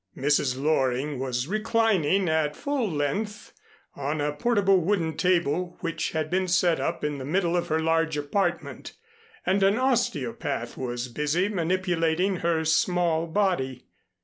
[0.17, 0.59] Mrs.
[0.59, 3.53] Loring was reclining at full length
[3.95, 7.79] on a portable wooden table which had been set up in the middle of her
[7.79, 8.93] large apartment,
[9.45, 13.85] and an osteopath was busy manipulating her small body.